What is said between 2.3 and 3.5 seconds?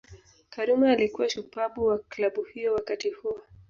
hiyo wakati huo